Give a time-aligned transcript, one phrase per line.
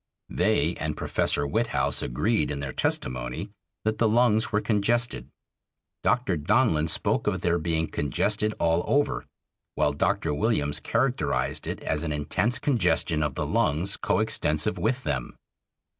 [0.29, 3.51] They and Professor Witthaus agreed in their testimony
[3.85, 5.29] that the lungs were congested.
[6.01, 6.37] Dr.
[6.37, 9.27] Donlin spoke of their being "congested all over";
[9.75, 10.33] while Dr.
[10.33, 15.35] Williams characterized it as "an intense congestion of the lungs coextensive with them."